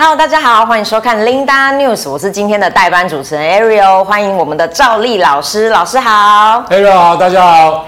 [0.00, 6.64] Hello，大家好，欢迎收看 Linda News，我是今天的代班主持人 Ariel，欢迎我们的赵丽老师，老师好。
[6.70, 7.84] Ariel 好，大家好。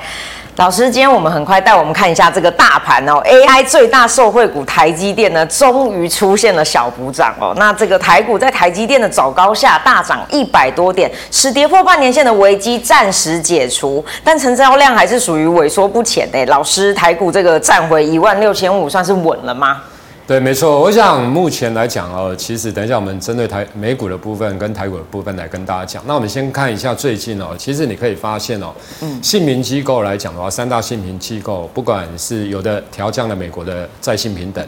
[0.57, 7.54] 老师，今天我们很快带我们看一下这个大盘哦，AI 最大受惠股台积电呢，终于出现了小补涨哦。
[7.57, 16.45] 那这个台股在台积电的早高下大涨一百多点，使跌破半年线的危机暂时解除，但成交量还是属于萎缩不前的。
[16.47, 19.83] 老师，台股这个站回一万六千五算是稳了吗？
[20.30, 20.80] 对，没错。
[20.80, 26.01] 我想目前来讲哦，其实等一下我们针对台美股的部分跟台股的部分来跟大家讲。
[26.06, 34.65] 那我们先看一下最近哦，其实你可以发现哦，嗯，信评机构来讲的话，三大信评机构，不管是有的调降了美国的债信平等，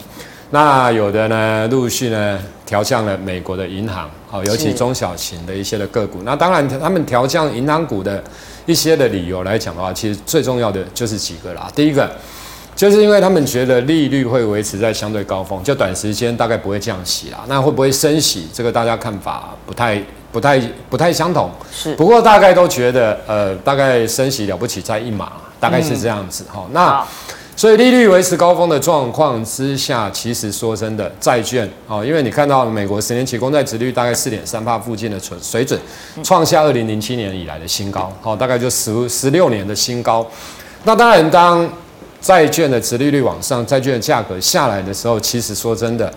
[0.50, 6.22] 那有的呢陆续呢调降了美国的银行，哦，尤其中小型的一些的个股。
[6.24, 8.20] 那当然，他们调降银行股的
[8.66, 11.70] 一些的理由来讲的话，其实最重要的就是几个啦。
[11.72, 12.10] 第一个。
[12.74, 17.44] 就是因为他们觉得利率会维持在相对高峰，就短时间大概不会降息啦。
[17.46, 18.48] 那会不会升息？
[18.52, 20.58] 这个大家看法不太、不太、
[20.90, 21.50] 不太相同。
[21.70, 26.64] 是，不过大概都觉得，呃，大概升息了不起再一码，大概是这样子哈。
[26.66, 27.06] 嗯、那
[27.54, 35.78] 所以利率维持高峰的状况之下，其实说真的，债券哦，因为你看到美国十年期公债殖率大概四点三帕附近的水水准，
[36.24, 40.26] 创下二零零七年以来的新高，好，大概就十十六年的新高。
[40.82, 41.70] 那当然当。
[42.22, 46.10] 债券的殖利率往上，债券的价格下来的时候，其实说真的，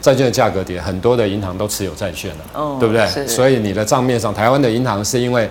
[0.00, 3.26] 债券的价格跌，很多的银行都持有债券了，哦、对不对？
[3.28, 5.48] 所以你的账面上，台湾的银行是因为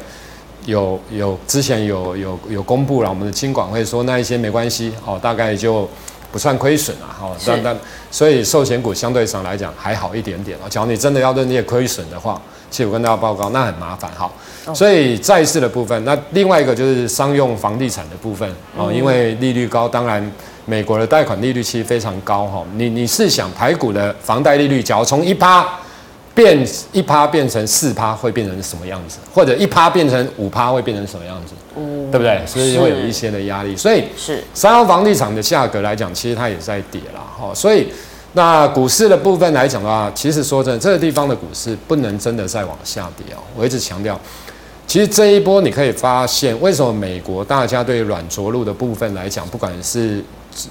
[0.66, 5.90] 有有之前有有有公布了，我们的金管会说那一些没关系哦，大概就
[6.34, 7.32] 不算亏损了哈。
[7.46, 7.78] 但但
[8.12, 10.68] 所以寿险股相对上来讲还好一点点哦。
[10.70, 14.30] 假如你真的要认列亏损的话，其实我跟大家报告，那很麻烦哈。
[14.74, 20.32] 所以债市的部分，那另外一个就是商用房地产的部分哦，因为利率高，当然
[20.66, 22.64] 美国的贷款利率其实非常高哈。
[22.76, 25.66] 你你是想排股的房贷利率，假如从一趴
[26.36, 29.20] 变一趴变成四趴，会变成什么样子？
[29.34, 31.54] 或者一趴变成五趴，会变成什么样子？
[31.78, 32.42] 嗯，对不对？
[32.46, 33.76] 所以会有一些的压力。
[33.76, 37.54] 所以是商用房地产的价格来讲，其实它也在跌了哈。
[37.56, 37.88] 所以
[38.38, 43.42] 那股市的部分来讲的话，其实说真的，这个地方的股市不能真的再往下跌哦。
[43.56, 44.18] 我一直强调。
[44.86, 50.24] 其实这一波你可以发现，为什么美国大家对软着陆的部分来讲，不管是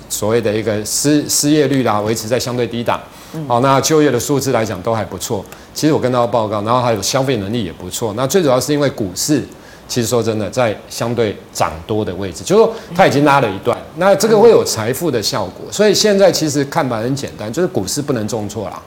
[0.08, 3.00] 所谓的一个失失业率啦，维持在相对低档，
[3.48, 5.44] 好，那就业的数字来讲都还不错。
[5.74, 8.14] 其实我跟大家报告，然后还有消费能力也不错。
[8.16, 9.42] 那最主要是因为股市，
[9.88, 15.70] 其实说真的，在相对涨多的位置，就是说它已经拉了一段，那这个会有财富的效果。
[15.70, 18.80] 所以现在其实看法很简单，就是股市不能重挫啦。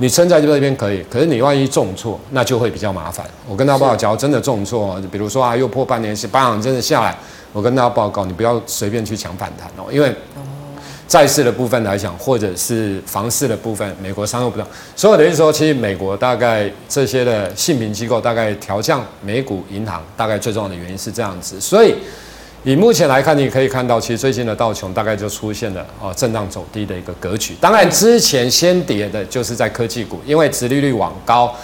[0.00, 3.24] 你撑在这边可以，可是你万一重挫，那就会比较麻烦。
[3.48, 7.16] 我跟大家报告，假如真的重挫，比如说啊，又破半年线，八行真的下来，
[7.52, 10.12] 我跟大家报告，你不要随便去抢反弹哦，因为
[11.06, 14.66] 债市的部分来讲，或者是房市的部分，美国商用不动，
[14.96, 21.94] 所以我的意思说，其实美国大概这些的信评机构大概调降美股银行，大概最重要的原因是这样子，所以。
[22.64, 27.54] 以目前来看，你可以看到，其实最近的道琼大概就出现了哦震荡走低的一个格局。
[27.60, 31.54] 当然，之前先跌的就是在科技股，因为殖利率往高，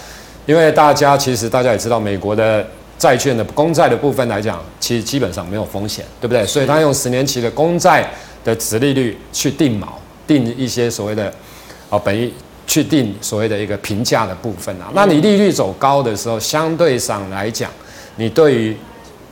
[0.45, 2.63] 因为大家其实大家也知道，美国的
[2.99, 6.45] 债券的公债的部分来讲，其实基本上没有风险，对不对？
[6.45, 8.07] 所以他用十年期的公债
[8.43, 9.87] 的殖利率去定锚，
[10.27, 11.33] 定一些所谓的
[11.89, 12.31] 哦本益，
[12.67, 14.91] 去定所谓的一个评价的部分啊。
[14.93, 17.71] 那你利率走高的时候，相对上来讲，
[18.17, 18.77] 你对于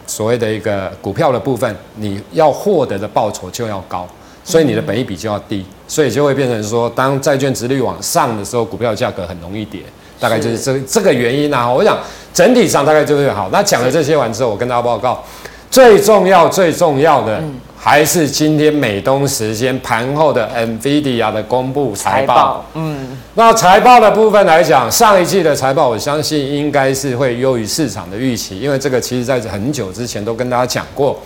[0.10, 4.08] 所谓的一个股票的部分，你要获得的报酬就要高，
[4.44, 9.82] 所以你的本益比就要低，所以就会变成说，当债券殖利率往上的时候，股票价格很容易跌，
[10.20, 11.72] 大概就是这这个原因啊。
[11.72, 11.96] 我想
[12.34, 13.48] 整体上大概就是好。
[13.52, 15.24] 那讲了这些完之后，我跟大家报告，
[15.70, 17.40] 最重要最重要的。
[17.82, 31.18] 还是今天美东时间盘后的 NVIDIA 的公布财报，嗯，那财报的部分来讲，上一季的财报，我相信应该是会优于市场的预期，因为这个其实在很久之前都跟大家讲过，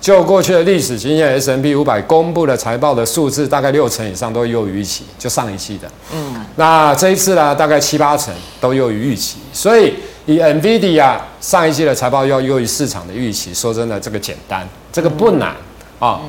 [0.00, 9.92] 就过去的历史经验，S&P 500公布的财报的数字大概六成以上都优于预期，就上一季的，嗯，那这一次呢，大概七八成都优于预期，所以
[10.26, 15.52] 以 NVIDIA 上一季的财报要优于市场的预期，说真的，这个简单，这个不难。
[15.98, 16.20] 啊，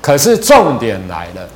[0.00, 1.48] 可是重点来了，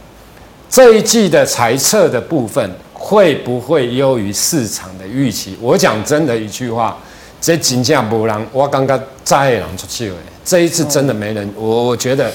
[0.68, 5.56] 这一季的财测的部分会不会优于市场的预期？
[5.60, 6.96] 我讲真的一句话，
[7.40, 10.16] 这金价不让我刚刚再让出去了。
[10.44, 12.32] 这一次真的没人，我我觉得，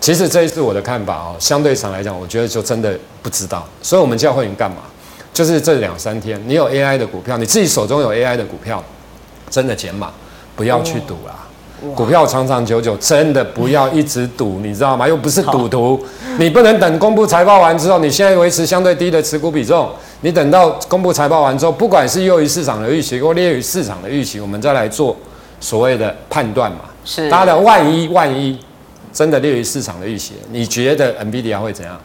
[0.00, 3.66] 其实这一次我的看法哦，相对上来讲，我觉得就真的不知道。
[3.82, 4.78] 所以我们叫会员干嘛？
[5.32, 8.82] 就是这两三天，你有 AI 的股票，你自己手中有 AI 的股票，
[9.48, 10.10] 真的减码，
[10.56, 11.47] 不要去赌了。
[11.94, 15.06] 股票长长久久，真的不要一直赌，你知道吗？
[15.06, 16.00] 又不是赌徒，
[16.38, 19.88] 你不能等公布财报完之后，你现在维持相对低的持股比重，
[20.22, 25.16] 你等到公布财报完之后，不管是优于市场的预期或劣于市场的预期，我们再来做
[25.60, 26.80] 所谓的判断嘛。
[27.04, 28.58] 是，大家的万一万一
[29.12, 31.98] 真的劣于市场的预期，你觉得 NVIDIA 会怎样？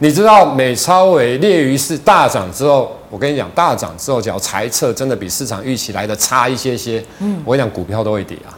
[0.00, 8.54] 你知道美超伟劣于是大涨之后，我跟你讲，大涨之后，只要财测真的比市场预期来的差一些些，嗯，我跟你讲，股票都会跌啊，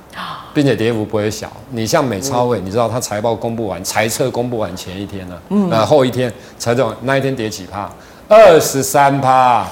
[0.53, 1.51] 并且跌幅不会小。
[1.71, 7.91] 你像美超伟，你知道它财报公布完，财测公布完前一天呢，嗯，呃，后一天财总那一天跌几趴？
[8.29, 9.67] 二十三趴，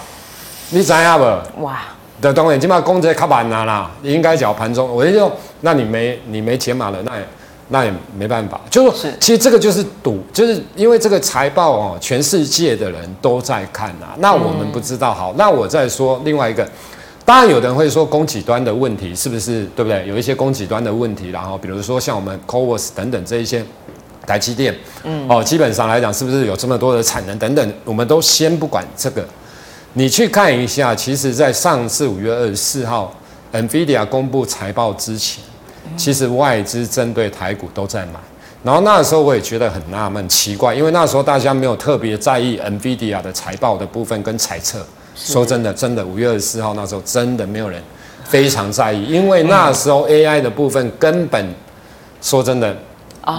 [0.70, 1.62] 你知道不？
[1.62, 1.80] 哇，
[2.20, 7.24] 的当然，起码公这卡板了啦，应该讲盘中，我就说，那你没你没钱买了，那也。
[7.70, 14.06] 那也没办法，就是其实这个就是赌，就是因为这个财报哦，全世界的人都在看呐。
[14.20, 16.66] 那我们不知道，好，那我再说另外一个，
[17.28, 20.08] 当然有的人会说供给端的问题是不是对不对？
[20.08, 23.62] 有一些供给端的问题，然后比如说像我们 CoWoS 等等这一些
[24.26, 29.22] 台积电，嗯，哦，基本上来讲是不是有这么多的产能等等，我们都先不管这个，
[29.92, 33.14] 你去看一下，其实在上次五月二十四号
[33.52, 35.44] NVIDIA 公布财报之前。
[35.98, 38.14] 其实外资针对台股都在买，
[38.62, 44.78] 然后那时候我也觉得很纳闷、奇怪，因为那时候大家没有特别在意 NVIDIA 的财报的部分跟猜测。
[45.18, 47.82] 说真的，真的五月二十四号那时候真的没有人
[48.24, 51.54] 非常在意，因为那时候 AI 的部分根本
[52.22, 52.76] 说真的，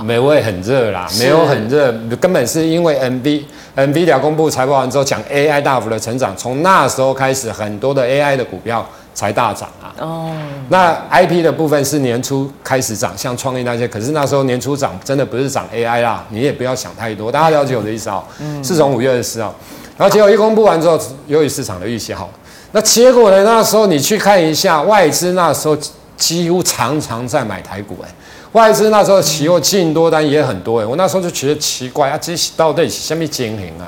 [0.04, 3.44] 没会很热啦，没有很热，根本是因为 NV
[3.76, 8.86] NVIDIA 公布财报完之后讲 AI 大幅的成长，从那时候开始很多的 AI 的股票。
[9.12, 9.92] 才大涨啊！
[10.00, 10.32] 哦，
[10.70, 17.30] 那 IP 的部分是年初开始涨，像创意那些，可是那时候年初涨真的不是涨 AI 啦，你也不要想太多。
[17.30, 18.24] 大家了解我的意思啊？
[18.40, 19.54] 嗯，是从五月二十四号，
[20.00, 20.98] 然后结果一公布完之后，
[21.28, 22.30] 由于市场的预期好，
[22.72, 23.44] 那结果呢？
[23.44, 25.78] 那时候你去看一下外资，那时候
[26.16, 28.16] 几乎常常在买台股哎、欸，
[28.54, 33.84] 外资那时候期货进多单也很多哎、欸，我那时候就觉得奇怪啊，这到底是什么经营啊？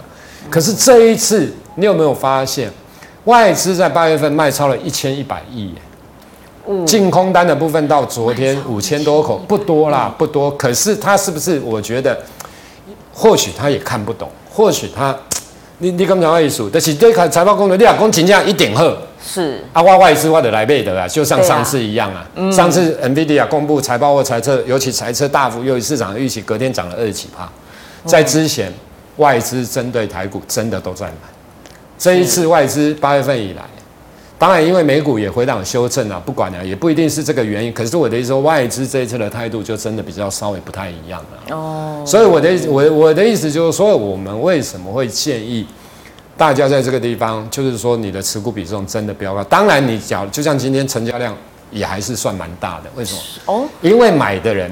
[0.49, 2.69] 可是这一次你有没有发现？
[3.23, 5.73] 外资在八月份卖超了一千一百亿，
[6.85, 10.51] 净空单的部分到昨天五千多口，不多啦，不多。
[10.57, 11.59] 可是他是不是？
[11.59, 12.19] 我觉得
[13.13, 15.15] 或许他也看不懂，或许他，
[15.81, 22.23] 你你刚才意思，但是这看财报公的你老公请假一点好是啊，外外资我得来背的啊，就像上次一样啊。
[22.51, 27.49] 上次 NVIDIA 公布财报或财测，尤其财测大幅优于市场的预期，隔天涨了二十几趴。
[28.05, 28.71] 在之前，
[29.17, 31.13] 外资针对台股真的都在买。
[31.97, 33.63] 这一次外资八月份以来，
[34.41, 37.71] 当然因为美股也回档修正了，不管了，也不一定是这个原因。
[37.71, 41.55] 可是我的意思说，外资这一次的态度就真的比较稍微不太一样了。
[41.55, 45.67] 哦，所以我的我我的意思就是说，我们为什么会建议
[46.35, 49.43] 大家在这个地方，就是说你的持股比重真的不要高。
[49.43, 51.37] 当然，你讲就像今天成交量
[51.69, 53.21] 也还是算蛮大的，为什么？
[53.45, 54.71] 哦，因为买的人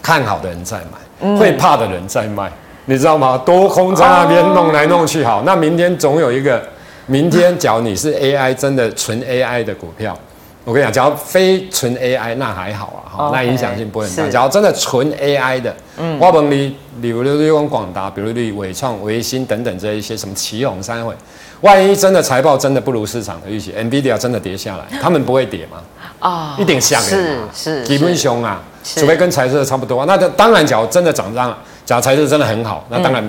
[0.00, 2.48] 看好的人在买，会怕的人在卖。
[2.84, 3.36] 你知道吗？
[3.44, 6.62] 多空在那边弄来弄去，好，那明天总有一个。
[7.06, 10.16] 明天，假如你是 AI 真的纯 AI 的股票，
[10.64, 14.28] 我跟你讲，假如非纯 AI 那还好啊，哈，那影响性不会很大。
[14.28, 21.12] 假如真的纯 AI 的，嗯，我问你，比如利用广达，比如你纬创、维新等等这一些什么奇鋐、三会，
[21.60, 25.78] 万一真的财报真的不如市场的预期，NVIDIA 真的跌下来， 他们不会跌吗？
[26.20, 30.06] 啊，一定像是是基本凶啊，除非跟财色差不多。
[30.06, 31.56] 那当然，假如真的涨涨。
[31.84, 33.28] 假如财色真的很好，那当然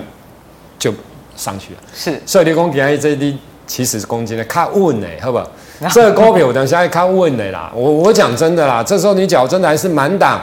[0.77, 0.93] 就
[1.35, 1.79] 上去了。
[1.91, 3.35] 是，所以你讲今日这啲
[3.65, 5.49] 七十公斤的看稳呢，好不好？
[5.91, 7.71] 这个股票我等下要看稳的啦。
[7.75, 10.41] 我我讲真的啦，这时候你脚真的还是满档，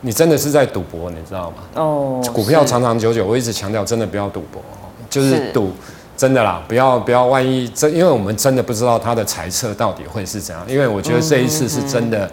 [0.00, 1.56] 你真的是在赌博，你知道吗？
[1.74, 4.62] 哦，股票长长久久，我一直强调，真的不要赌博，
[5.08, 5.72] 就是赌
[6.16, 12.30] 真的啦，不要不要，万一这，因为我们真的不知道他的猜测到底会是怎样，因为我觉得这一次是真的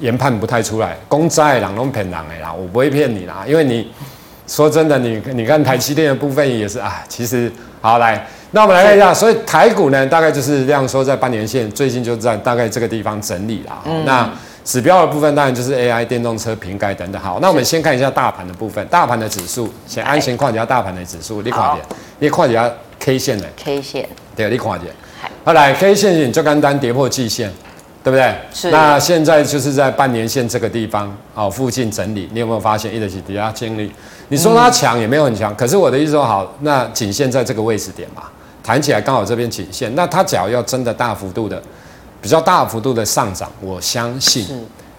[0.00, 0.96] 研判不太出来。
[1.08, 3.90] 公债两拢骗人的啦，我不会骗你啦，因为你。
[4.44, 13.82] 说真的，你你看台积电的部分也是啊，其实好来，那我们来看一下，所以台股呢，大概就是这样说，在半年线最近就在大概这个地方整理啦。
[13.86, 14.30] 嗯、那
[14.64, 17.20] 指标的部分当然就是 AI、电动车、瓶盖等等。
[17.20, 21.84] 好，那我们先看一下大盘的部分，大盘的指数，先安先看一下大盘的指数，你看一下，
[22.18, 24.90] 你看一下 K 线的 K 线，对，你看一下。
[25.44, 27.50] 好来，K 线你就刚单跌破季线。
[28.04, 28.34] 对不对？
[28.52, 28.68] 是。
[28.72, 32.28] 那现在就是在半年线这个地方哦，附近整理。
[32.32, 33.92] 你有没有发现一直是底下经历？
[34.26, 38.24] 你说它强也没有很强，可是我的意思说好，那颈线在这个位置点嘛，
[38.62, 39.94] 弹起来刚好这边颈线。
[39.94, 41.60] 那它只要要真的大幅度的、
[42.20, 44.46] 比较大幅度的上涨，我相信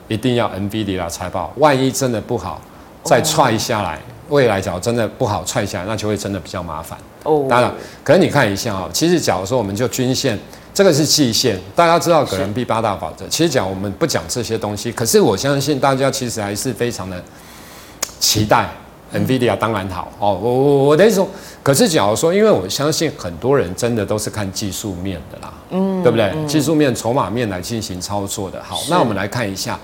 [0.08, 1.52] 一定要 NVIDIA 财报。
[1.58, 2.62] 万一真的不好，
[3.04, 6.98] 再踹下来，未来假如真的不好踹下来，那就会真的比较麻烦。
[7.24, 7.46] 哦。
[7.50, 7.72] 当然，
[8.04, 10.38] 可能你看一下啊，其实假如说我们就均线。
[10.76, 13.28] 这个是季线，大家知道葛伦碧八大法则。
[13.28, 17.24] 其实讲我们不讲这些东西，可是我相信大家其实还是非常的
[18.20, 18.68] 期待
[19.14, 20.40] ，NVIDIA 当然好哦。
[20.42, 21.30] 我我我的意思说，
[21.62, 26.32] 可是假如说，因为我相信很多人真的都是看技术面的啦，嗯，对不对？
[26.36, 28.62] 嗯、技术面、筹码面来进行操作的。
[28.64, 29.80] 好，那我们来看一下，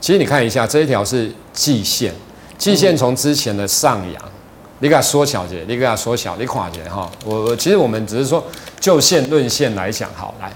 [0.00, 2.12] 其实你看一下这一条是季线，
[2.56, 4.30] 季线从之前的上扬，嗯、
[4.78, 7.10] 你给它缩小些，你给它缩小，你看一下哈。
[7.24, 8.44] 我我其实我们只是说
[8.80, 10.52] 就线论线来讲，好来。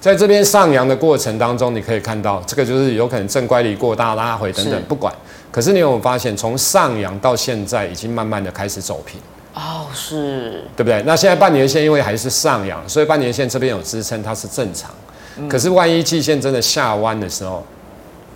[0.00, 5.12] 在这边上扬的过程当中，你可以看到这个就是有可能正乖离过大拉回等等，不管。
[5.50, 9.20] 可是你有没有发现，从上扬到现在已经慢慢的开始走平？
[9.54, 11.02] 哦，是，对不对？
[11.04, 14.90] 那现在半年线因为还是上扬，所以半年线这边有支撑，它是正常。
[15.36, 17.64] 嗯、可是万一季线真的下弯的时候，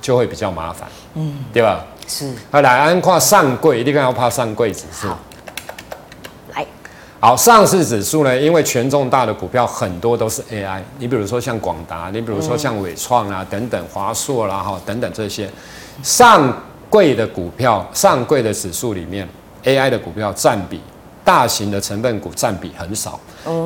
[0.00, 1.84] 就会比较麻烦，嗯，对吧？
[2.08, 2.32] 是。
[2.50, 5.06] 好，来安跨上柜，一定要怕上柜指数。
[6.54, 6.66] 来
[7.20, 8.36] 好，上市指数呢？
[8.36, 15.48] 因为权重大的股票很多都是 AI，你比如说像广达，你比如说像伟创啊等等，华硕啦哈等等这些
[16.02, 16.52] 上
[16.92, 19.26] 柜的股票，上柜的指数里面
[19.64, 20.78] ，AI 的股票占比，
[21.24, 23.18] 大型的成分股占比很少，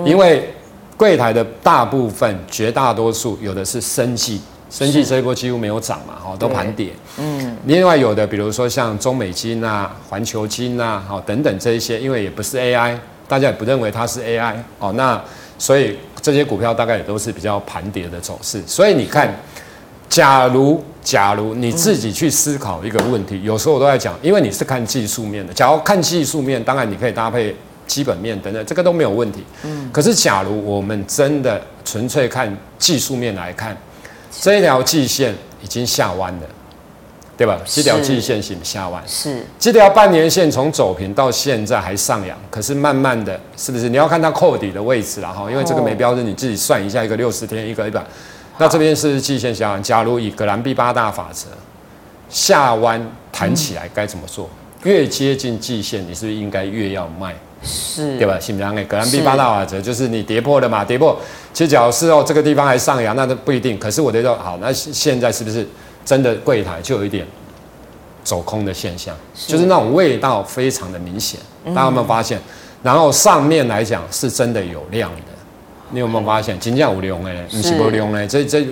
[0.05, 0.49] 因为
[0.97, 4.41] 柜台的大部分绝大多数有的是生技，
[4.71, 12.97] 生技这一波几乎没有涨嘛，哈都盘跌，嗯，另外有的比如说像中美金啊、环球金啊，好等等这一些，因为也不是 AI。
[13.29, 15.21] 大家也不认为它是 AI 哦，那
[15.59, 18.63] 所以这些股票大概也都是比较盘跌的走势。
[18.69, 19.35] 所以你看，
[20.09, 25.53] 假如假如你自己去思考一个问题，有时候我都在讲，因为你是看技术面的。
[25.53, 27.55] 假如看技术面，当然你可以搭配
[27.87, 29.45] 基本面等等，这个都没有问题。
[29.65, 29.91] 嗯。
[29.93, 33.77] 可是假如我们真的纯粹看技术面来看，
[34.41, 36.43] 这一条季线已经下弯了。
[37.39, 37.61] 对吧？
[37.67, 43.91] 这条季线型下弯，是这条半年线从走平到现在还上扬，可是慢慢的，是不是？
[43.91, 48.03] 你要看它扣底的位置了哈，因为这个没标准，你自己算一下，一个六十天，一个一百，
[48.59, 49.83] 那这边是季线下弯。
[49.83, 51.49] 假如以葛兰碧八大法则，
[52.29, 53.01] 下弯
[53.33, 54.49] 弹起来该怎么做？
[54.85, 57.35] 越接近季线，你是不是应该越要卖？
[57.63, 58.39] 是，对吧？
[58.41, 58.85] 是不是？
[58.85, 61.19] 葛兰碧八大法则就是你跌破了嘛，跌破，
[61.53, 63.79] 其实假如是哦，这个地方还上扬，那都不一定。
[63.79, 65.67] 可是我觉得好，那现在是不是？
[66.05, 67.27] 真的柜台就有一点
[68.23, 71.41] 走空的现象，是就是那种味道非常的明显，
[71.75, 72.39] 大家有没有发现？
[72.39, 72.43] 嗯、
[72.85, 75.33] 然后上面来讲是真的有量的，
[75.91, 76.59] 你有没有发现？
[76.59, 78.67] 金价有量的，不是不量的，这这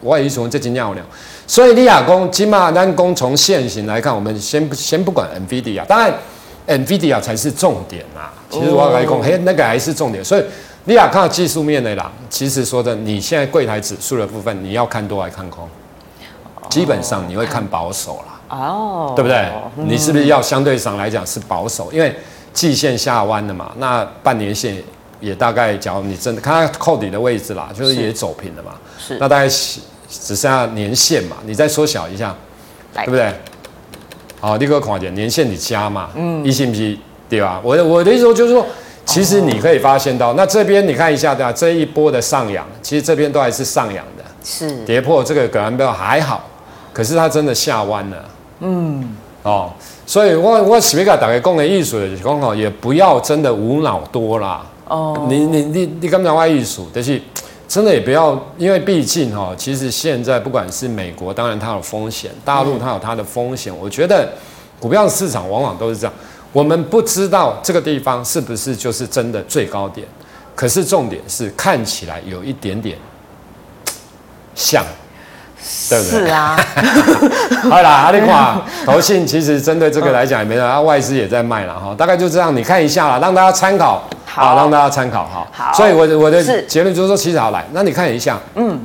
[0.00, 1.06] 我也一说这金价有量。
[1.46, 6.12] 所以你亚公金马单公从线型来看，我们先不先不管 NVIDIA，当然
[6.66, 8.32] NVIDIA 才是重点啊。
[8.50, 10.24] 其实我来讲，嘿，那个还是重点。
[10.24, 10.44] 所以
[10.84, 15.68] 你亚看技术面的啦，其实说的，你现在柜台指数的部分，你要看多还看空？
[16.68, 19.48] 基本上你会看保守啦，哦，对不对？
[19.76, 21.90] 你是不是要相对上来讲是保守？
[21.90, 22.14] 因为
[22.52, 24.76] 季线下弯了嘛，那半年线
[25.20, 32.34] 也大概，假如你真的看它扣底的位置啦，就是也走平了嘛，是，那大概只剩下年限嘛，你再缩小一下，
[32.94, 33.32] 对不对？
[34.40, 36.98] 好，立刻看一点年限你加嘛，嗯，一信不信？
[37.28, 37.60] 对吧？
[37.62, 38.64] 我的我的意思说就是说，
[39.04, 41.52] 其实你可以发现到，那这边你看一下对吧？
[41.52, 46.48] 这一波的上扬，其实这边都还是上扬的，是跌破这个葛兰标还好。
[46.90, 48.24] 可是它真的下弯了，
[48.60, 49.70] 嗯，哦，
[50.06, 57.20] 所以我我前面讲大概讲的艺术的讲哦，也不要真的无脑多啦，哦，你你你你刚讲外艺术，但是
[57.68, 64.28] 真的也不要，因为毕竟哈，其实现在不管是美国，当然它有风险，大陆它有它的风险，我觉得
[64.80, 66.12] 股票市场往往都是这样，
[66.52, 70.06] 我们不知道这个地方是不是就是真的最高点，
[70.54, 72.96] 可是重点是看起来有一点点
[74.54, 74.82] 像。
[75.90, 76.20] 对不对？
[76.20, 76.56] 是啊，
[77.68, 85.46] 好啦，阿里垮投信其实针对这个来讲也没啥，外资也在卖了哈，大概就这样，你看一下啦，让大家参考，好，让大家参考哈。
[85.52, 88.78] 好，所以我的我的结论就是说，其实好来，那你看一下，嗯，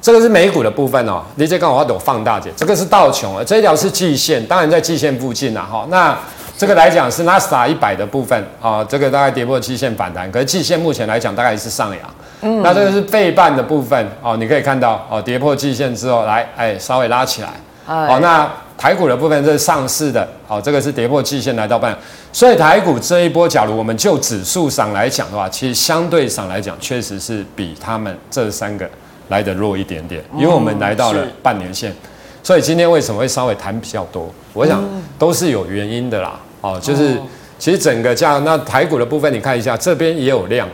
[0.00, 6.16] 这个是美股的部分哦，你这刚好要懂放大点，这个是道琼，这一条是季线，当然在季线附近了哈，那。
[6.58, 12.00] 这个来讲是纳斯达一百的部分啊，这个大概跌破季线反弹，可是季线目前来讲大概是上扬。
[12.42, 17.48] 嗯，那这个是背半的部分哦，你可以看到哦，跌破季线之后来，哎，稍微拉起来。
[17.86, 18.46] 哦，那
[18.80, 21.94] 台股的部分这是上市的，哦，这个是跌破季线来到半，
[22.32, 28.88] 所以台股这一波，假如我们就指数上来讲的话，其实相对上来讲确实是比他们这三个
[29.28, 31.94] 来得弱一点点，因为我们来到了半年线，
[32.42, 34.32] 所以今天为什么会稍微谈比较多？
[34.54, 34.82] 我想
[35.18, 36.40] 都是有原因的啦。
[36.62, 37.20] 哦，就是
[37.58, 40.66] 其实整个价那台股的部分，你看一下这边也有量，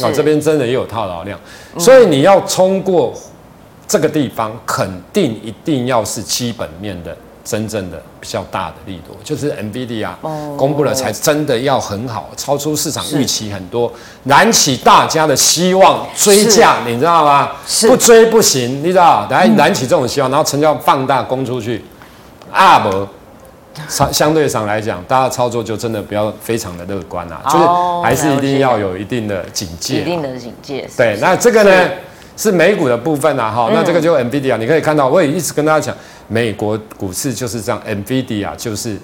[0.00, 1.38] 啊，这边真的也有套牢量，
[1.78, 3.12] 所以你要冲过
[3.86, 10.18] 这个地方，肯定一定要是基本面的真正的比较大的力度，就是 NVIDIA 啊，
[10.56, 13.92] 公布了才真的要很好，超出市场预期很多，
[14.24, 17.50] 燃起大家的希望追价，你知道吗？
[17.88, 19.26] 不追不行，你知道？
[19.30, 21.84] 来燃起这种希望，然后成交放大攻出去，
[22.50, 23.06] 啊不。
[23.88, 27.64] 相相对上来讲，大家操作就真的不要非常的乐观啊，就是
[28.02, 30.86] 还是一定要有一定的警戒，一定的警戒。
[30.94, 31.90] 对，那这个呢
[32.36, 35.96] 是美股的部分啊，哈，那这个就 NVIDIA，你可以看到，我也一直跟大家讲，
[36.32, 38.96] 美国股市就是这样，NVIDIA 就是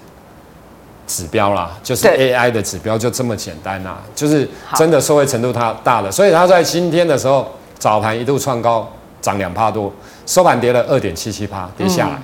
[1.06, 7.46] 指标啦，就是 AI 的指标，就这么简单啦，就是真的受惠程度它大了，所以它在今天的时候
[7.78, 9.92] 早盘一度创高，涨两帕多，
[10.24, 12.18] 收盘跌了二点七七帕，跌下来，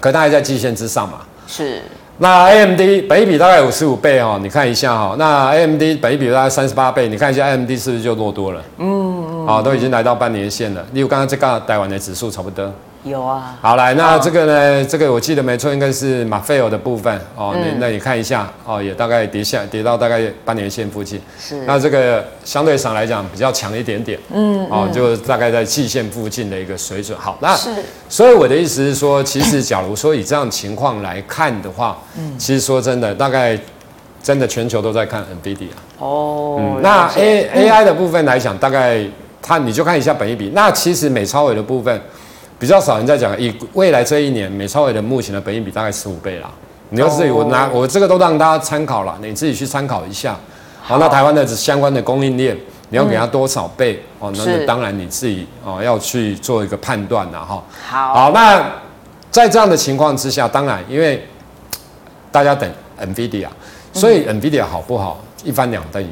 [0.00, 1.20] 可它还在季线之上嘛。
[1.46, 1.80] 是，
[2.18, 8.62] 那 AMD 本益比大概五十五倍哦，你看一下哈，那 AMD 本益比大概三十八倍，你看一下 AMD 是不是就落多了？
[8.76, 10.84] 嗯嗯，好，都已经来到半年线了。
[10.92, 12.70] 例如刚刚这个台湾的指数差不多。
[13.06, 14.84] 有啊，好来，那这个呢？
[14.84, 17.54] 这个我记得没错，应该是马菲尔的部分哦。
[17.54, 21.20] 那、嗯、那你看一下哦，也大概跌下跌到大概半年线附近。
[21.38, 24.18] 是，那这个相对上来讲比较强一点点。
[24.32, 27.16] 嗯，哦，就大概在季线附近的一个水准。
[27.16, 27.70] 好，那是，
[28.08, 33.56] 所以我的意思是说，其实假如说以这样情况来看的话，嗯，其实说真的，大概
[34.20, 35.68] 真的全球都在看 NVIDIA
[36.00, 36.56] 哦。
[36.58, 39.04] 嗯，那 A AI 的部分来讲，大概
[39.40, 40.50] 它你就看一下本一比。
[40.52, 42.00] 那其实美超伟的部分。
[42.58, 46.50] 比较少人在讲，以未来这一年，美超伟的目前的本益比大概十五倍啦。
[46.90, 50.36] 你要自己，我拿我这个都让大家参考了，你自己去参考一下。
[50.80, 52.56] 好，那台湾的相关的供应链，
[52.90, 54.02] 你要给它多少倍？
[54.20, 57.62] 哦，那当然你自己哦要去做一个判断了哈。
[57.88, 58.64] 好，好，那
[59.30, 61.26] 在这样的情况之下，当然因为
[62.30, 62.70] 大家等
[63.00, 63.48] NVIDIA，
[63.92, 66.10] 所以 NVIDIA 好不好，一翻两瞪眼。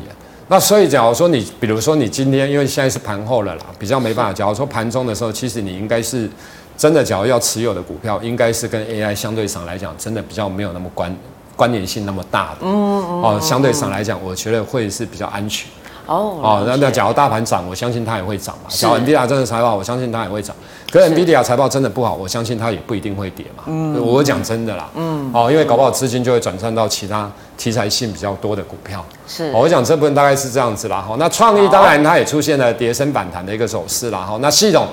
[0.49, 4.33] 那所以，假如说你，比如说你今天，因为现在是盘后了啦，比较没办法。
[4.33, 6.29] 假如说盘中的时候，其实你应该是
[6.77, 11.17] 真的，假如要持有的股票，应该是跟 AI 相对上来讲，真的比较没有那么关
[11.57, 12.59] 关联性那么大的。
[12.63, 13.23] 嗯嗯。
[13.23, 15.67] 哦，相对上来讲，我觉得会是比较安全。
[16.07, 16.39] 哦。
[16.43, 18.65] 哦，那那假如大盘涨，我相信它也会涨嘛。
[18.69, 20.55] 假如 NVIDIA 真的财报，我相信它也会涨。
[20.91, 23.65] 可是 NVIDIA 财报真的不好，我相信它也不一定会跌嘛。
[23.67, 24.01] 嗯。
[24.01, 24.89] 我讲真的啦。
[24.95, 25.31] 嗯。
[25.33, 27.31] 哦，因为搞不好资金就会转战到其他。
[27.57, 31.15] 题材性比较多的股票是，我讲这部分大概是这样子啦哈。
[31.21, 34.37] 那创意当然它也出现了跌升反弹的一个走势啦哈。
[34.43, 34.89] 那系统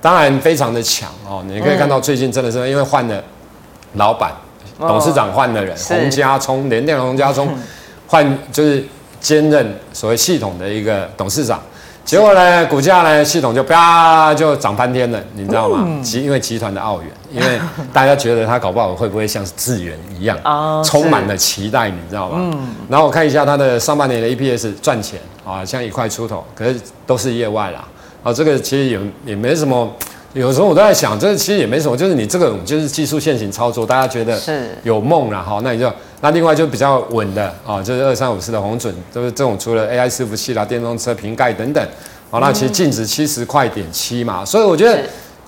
[0.00, 3.22] 当然非常的强哦，你可以看到最近真的是因为换了
[3.94, 4.32] 老板，
[4.80, 7.56] 董事长换了人，洪家聪联电洪家聪
[8.08, 8.84] 换就是
[9.20, 11.62] 兼任所谓系统的一个董事长。
[12.04, 15.86] 结果呢，股价呢，系统就啪就涨翻天了，你知道吗？
[16.02, 17.60] 集、嗯、因为集团的澳元，因为
[17.92, 22.38] 大家觉得它搞不好会不会像是智源一样，哦、充满了期待，你知道吗？
[22.38, 27.84] 嗯、然后我看一下它的上半年的 EPS 赚钱啊，像一块出头，可是都是业外啦。
[28.22, 29.90] 啊，这个其实也也没什么。
[30.34, 41.86] 有时候我都在想，这其实也没什么，就是你这个就是技术线型操作，大家觉得是有梦了哈，那你就那另外就比较稳的啊，就是二三五四的红准，就是这种除了 AI 伺服器啦、电动车瓶盖等等，
[42.30, 44.98] 好，那其实净值七十块点七嘛，所以我觉得。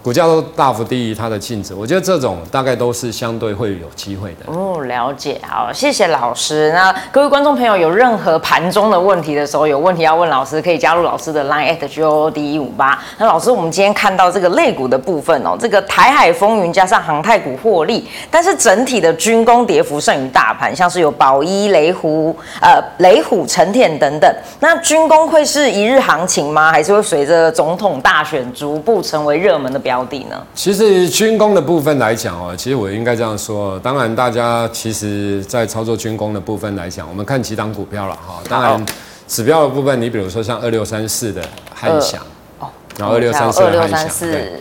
[0.05, 4.53] 股价都大幅低于它的净值，我觉得这种大概都是相对会有机会的。
[4.53, 6.71] 哦，了解，好，谢谢老师。
[6.75, 13.03] 那各位观众朋友有任何盘中的问题的时候，有问题要问老师，可以加入老师的 Line at GOD 一五八。
[13.17, 24.31] 那老师，我们今天看到这个类股的部分哦，这个台海风云加上航太股获利，但是整体的军工跌幅胜于大盘，像是有宝一、雷虎、呃雷虎、成田等等。
[24.61, 26.71] 那军工会是一日行情吗？
[26.71, 29.94] 还是会随着总统大选逐步成为热门的标？
[29.95, 30.45] 标的呢？
[30.57, 33.79] 其实军工的部分来讲哦，其实我应该这样说。
[33.79, 38.43] 当然，大家其实，在操作军工的部分来讲，我们看几档股票了哈。
[38.49, 38.87] 当然，
[39.29, 41.41] 指标的部分，你比如说像二六三四的
[41.73, 42.21] 汉翔
[42.59, 42.67] 哦，
[42.99, 44.53] 然后二六三四的汉翔，对，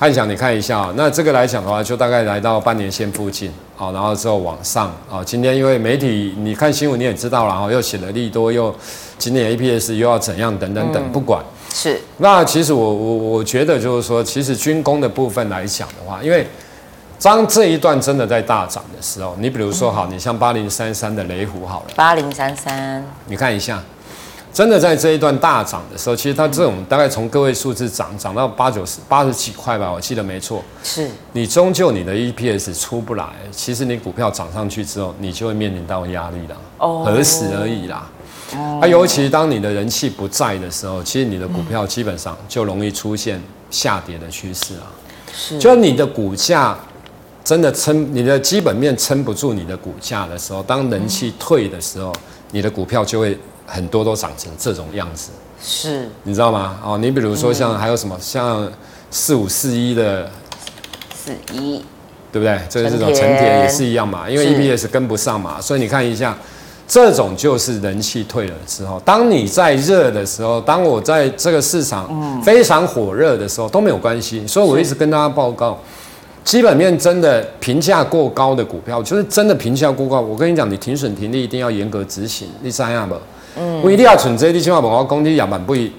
[0.00, 5.22] 汉翔你看一下，那这个来讲的话，就大概来到半年线附近，好，然后之后往上啊。
[5.24, 8.74] 今天因为媒体你看新闻你也知道了哈，又写了利多，又
[9.16, 11.40] 今年 APS 又要怎样等等等，不管。
[11.72, 16.46] 是，那其实我我我觉得就是说，其实军工的部分来讲的话，因为
[17.20, 23.82] 当这一段真的在大涨的时候，你比如说好，你像八零三三的雷虎好了，八零三三，你看一下，
[24.52, 31.10] 真的在这一段大涨的时候，其实它这种大概从个位数字涨涨到八九十八十几块吧，我记得没错，是。
[31.32, 38.08] 你终究你的 EPS 出不来，其实你股票涨上去之后，你就会面临到压力了，哦，何时而已啦。
[38.54, 44.86] 啊，尤其当你的人气不在的时候，其实你的股票基本上就容易出现下跌的趋势啊。
[45.34, 46.78] 是，就你的股价
[47.42, 52.12] 真的撑，你的基本面撑不住你的股价的时候，当人气退的时候，
[52.52, 55.30] 你的股票就会很多都长成这种样子。
[55.60, 56.78] 是，你知道吗？
[56.84, 58.70] 哦，你比如说像还有什么像
[59.10, 60.30] 四五四一的
[61.12, 61.84] 四一，
[62.30, 62.60] 对不对？
[62.70, 66.38] 就是这种成铁也是一样嘛，因为 EPS 跟不上嘛，所以你看一下。
[66.88, 74.46] 这种就是人气退了之后，当你在热的时候，当我在这个市场非常火热的时候都没有关系。
[74.46, 75.76] 所以我一直跟大家报告，
[76.44, 80.20] 基本面真的评价过高的股票，就是真的评价过高。
[80.20, 82.46] 我跟你讲，你停损停利一定要严格执行。
[82.62, 83.16] 你知影无？
[83.58, 85.90] 嗯，我一定要存这啲，千万不要讲你也蛮不会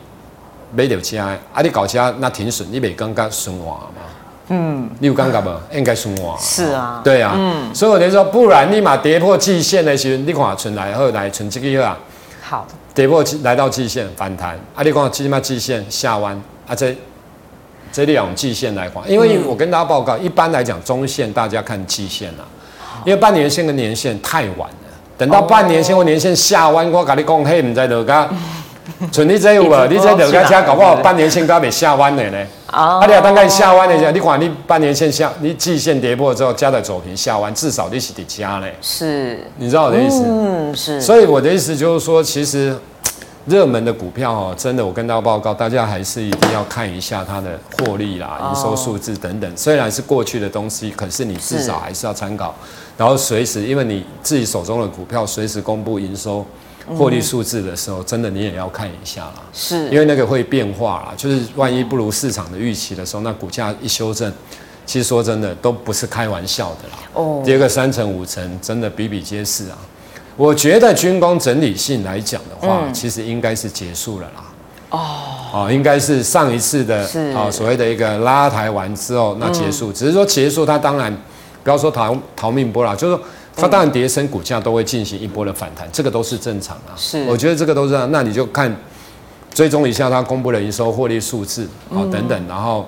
[0.73, 4.06] 买到车，啊，你搞车那停损，你袂感觉损坏吗？
[4.49, 5.75] 嗯，你有感觉无？
[5.75, 6.37] 应该是我。
[6.39, 7.01] 是啊。
[7.03, 7.33] 对啊。
[7.35, 7.73] 嗯。
[7.73, 11.97] 所以我就说，不然立马跌破季线的时候，你看存来后来存这个啊。
[12.41, 12.67] 好。
[12.95, 16.35] 跌破来到季线反弹，啊，你讲起码季线下弯，
[16.67, 16.95] 啊，这
[17.91, 22.41] 这里用季线来看，因为我跟大家报告，一般来讲中线大家看季线啊，
[23.05, 28.27] 因为半年线跟年线太晚了，等到半年线或年线下弯，我跟你讲，嘿，唔在落噶，
[29.11, 29.69] 存你这有无？
[29.87, 32.37] 你这落个车搞不好半年线都要被下弯的呢。
[32.67, 38.75] 啊，你要等下下弯的时候，你看你半年线下，你季线跌破之后，加在走平下弯，至少你是得加嘞。
[38.81, 40.23] 是，你知道我的意思？
[40.27, 40.99] 嗯，是。
[41.01, 42.77] 所以我的意思就是说，其实
[43.45, 49.49] 热门的股票哦，真的，我跟大家报告，大家还是一定要看一下它的获利啦、营收数字等等。
[49.55, 52.53] 虽然是过去的东西，可是你至少还是要参考，
[52.97, 56.45] 然后随时，因为你自己手中的股票随时公布营收。
[56.95, 64.31] 获利数字的时候，真的你也要看一下啦，是，因为那个会变化啦，就是万一不如市场的预期的时候，那股价一修正，
[64.85, 66.99] 其实说真的都不是开玩笑的啦。
[67.13, 69.77] 哦，跌个三成五成，真的比比皆是啊。
[70.37, 74.43] 我觉得军工整理性来讲的话，其实应该是结束了啦。
[74.91, 74.99] 哦，
[75.51, 77.01] 哦，应该是上一次的
[77.35, 81.13] 啊所谓的一个拉抬完之后，那结束，只是说结束，它当然
[81.63, 83.23] 不要说逃逃命波啦，就是说。
[83.57, 86.95] 它当然跌升，股价都会进行一波的反弹，这个都是正常啊。
[86.95, 88.09] 是，我觉得这个都是这样。
[88.11, 88.73] 那你就看
[89.53, 92.87] 追踪一下它公布的营收、获利数字啊等等，然后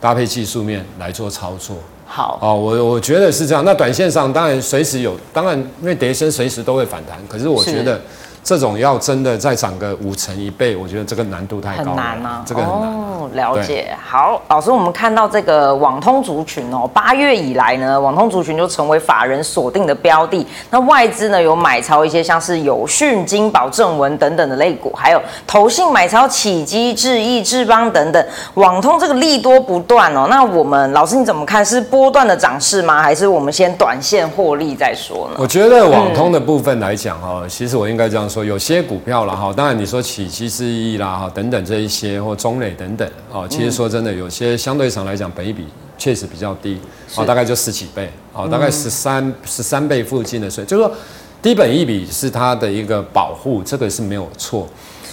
[0.00, 1.76] 搭配技术面来做操作。
[2.06, 3.64] 好，哦，我我觉得是这样。
[3.64, 8.00] 那短线上当然随时有，当然因为跌升随时都会反弹，可是我觉得。
[8.46, 11.88] 这种要真的再涨个五成一倍，我觉得这个难度太高了。
[11.88, 12.88] 很难啊，这个很难。
[12.88, 13.92] 哦，了解。
[14.00, 20.46] 好，老师，我们看到这个网通族群哦，八月以来呢，网通族群就成为法人锁定的标的。
[20.70, 28.26] 那外资呢有买超一些像是有讯、金宝、正文等等的类股，还有投信买超启基、智易、智邦等等。
[28.54, 30.28] 网通这个利多不断哦。
[30.30, 31.66] 那我们老师你怎么看？
[31.66, 33.02] 是波段的涨势吗？
[33.02, 35.36] 还是我们先短线获利再说呢？
[35.40, 38.35] 我觉得网通的部分来讲哦，嗯、其实我应该这样说。
[38.44, 45.66] 有些股票了哈，当然你说启碁、智易啦哈等等这一些或中磊等等哦，其实说真的，有些相对上来讲，本益比
[45.98, 46.78] 确实比较低
[47.14, 50.92] 哦，大概就十几倍哦，大概十三十三倍附近的水，就是说
[51.40, 54.68] 低本益比是它的一个保护，这个是没有错。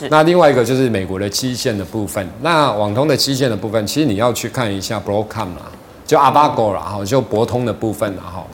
[0.10, 5.72] 那另外一个就是美国的基线的部分，那网通的基线的部分，其实你要去看一下 Broadcom 啦，
[6.06, 8.48] 就 Avago 啦哈，就博通的部分然后。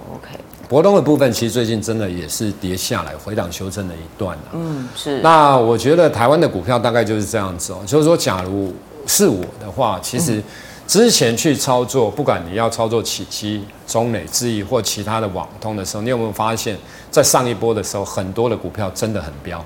[0.70, 4.44] 博通的部分其实最近真的也是跌下来，回档修正了一段了。
[4.54, 5.20] 嗯，是。
[5.22, 8.72] 那我觉得台湾的股票大概就是这样子哦，就是说，假如
[9.08, 10.40] 是我的话，其实
[10.86, 16.78] 之前去操作，不管你要操作启基、中磊、智易或其他的网通的时候，你有没有发现，
[17.10, 19.66] 在上一波的时候，很多的股票真的很飙。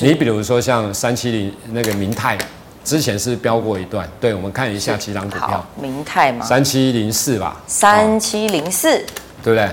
[0.00, 2.38] 你比如说像三七零那个明泰，
[2.84, 4.08] 之前是飙过一段。
[4.20, 5.66] 对，我们看一下其他股票。
[5.82, 6.46] 明泰嘛？
[6.46, 7.60] 三七零四吧。
[7.66, 8.96] 三七零四，
[9.42, 9.68] 对不对？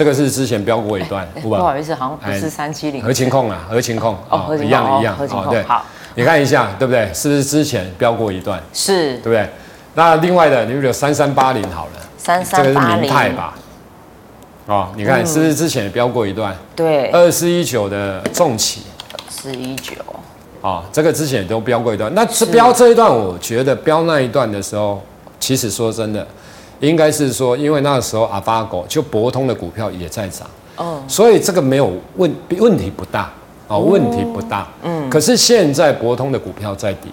[0.00, 3.02] 这个是之前飙过一段，不好意思，好像不是三七零。
[3.02, 5.84] 合勤控啊，合勤控哦，一样一样哦，对，好，
[6.14, 7.10] 你看一下，对不对？
[7.12, 8.58] 是不是之前飙过一段？
[8.72, 9.46] 是，对不对？
[9.92, 13.54] 那另外的，你比如三三八零好了，三三八零，这个是明泰吧？
[14.64, 16.56] 哦，你看是不是之前也飙过一段？
[16.74, 18.84] 对，二四一九的重企，
[19.28, 19.92] 四一九，
[20.62, 22.10] 哦，这个之前也都飙过一段。
[22.14, 25.02] 那是飙这一段，我觉得飙那一段的时候，
[25.38, 26.26] 其实说真的。
[26.80, 33.30] 应该是说，因为那个时候阿巴狗就博通的股票也在涨，哦，所以这个没有问问题不大，
[33.68, 37.10] 哦，问题不大，嗯，可是现在博通的股票在跌，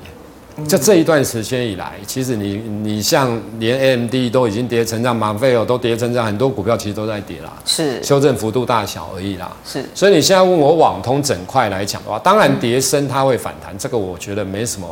[0.65, 8.01] 就这一段时间以来，其实你你像连 AMD 都已经跌成这样，马费哦都跌成这样，很多股票其实都在跌啦，是。
[8.01, 14.87] 修正幅度大小而已啦，是，所以你现在问我网通整块来讲的话，当然跌升它会反弹，这个我觉得没什么。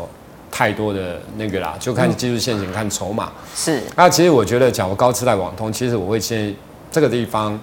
[0.57, 3.29] 太多的那个啦，就看技术线型，看筹码。
[3.53, 3.83] 是。
[3.93, 6.55] 那其实我觉得，假如高次贷网通，其实我会建议
[6.89, 7.59] 这个地方，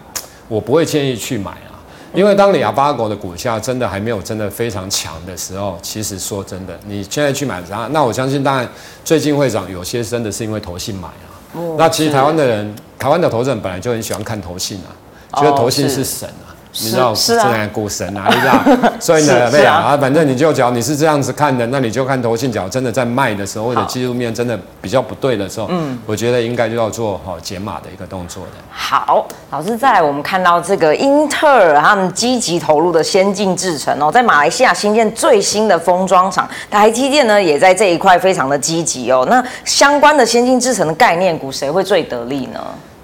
[0.47, 1.73] 我不会建议去买啊。
[2.13, 8.69] 因为当你阿巴狗的股价真的还没有真的非常强的时候，其实说真的，你现在去买它，那我相信，当然
[9.03, 11.25] 最近会涨，有些真的是因为投信买啊。
[11.55, 11.77] 哦。
[11.79, 16.52] 那其实台湾的人，台湾的投资人本来就很喜欢看投信啊，觉得投信是神啊。
[16.81, 28.53] 你知道是啊，股神啊，你知道， 所以呢，对啊，啊，反正你就讲你是这样子看的，那你就看投信角真的在卖的时候，或者技术面真的比较不对的时候，嗯，我觉得应该就要做好解码的一个动作的。
[28.71, 39.27] 好，老师，再来我们看到这个英特尔他们积极投入的先进制程哦，在马来西亚新建最新的封装厂，台积电呢也在这一块非常的积极哦。
[39.29, 42.61] 那相关的先进制程的概念股，谁会最得利呢？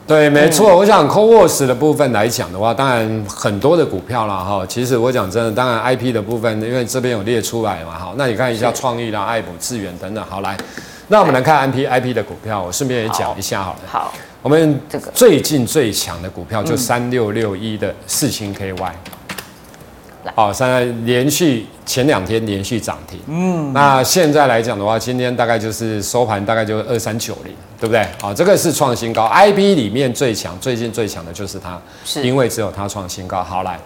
[0.09, 0.71] 对，没错。
[0.71, 4.65] 嗯、我想 CoWoS 的部分来讲的话，当然很多的股票啦哈。
[4.67, 8.15] 其实我讲真的，当然 IP 的部分，因为这边有列出来嘛哈。
[8.17, 10.25] 那你看一下创意啦、爱普、智源等等。
[10.25, 10.57] 好，来，
[11.09, 13.81] 那我们来看 IP IP 的股票，我顺便也讲一下好了。
[13.87, 14.81] 好，好我们
[15.13, 18.93] 最近最强的股票就三六六一的四星 KY。
[20.35, 28.07] 好，现在连续前两天连续涨停，嗯，那现在来讲的话，今天大概就是收盘大概就二三九零，对不对？
[28.21, 32.27] 好，这个是创新高，IB 里面最强，最近最强的就是它，是。
[32.27, 33.43] 因为只有它创新高。
[33.43, 33.79] 好，来，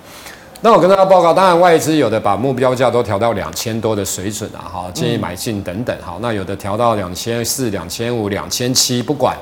[0.60, 9.36] 那我跟大家报告，当然外资有的把目标价都调到两千多的水准啊，哈，建议买进等等，好，那有的调到两千四、两千五、两千七，不管。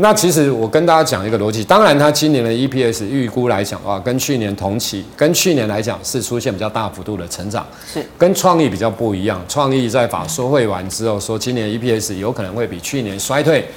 [0.00, 9.38] 那其实我跟大家讲一个逻辑，当然它今年的 EPS 预估来讲的话，跟去年同期，跟去年来讲是出现比较大幅度的成长，是跟创意比较不一样。
[9.46, 13.68] 创意在法说会完之后说，今年 EPS 有可能会比去年衰退，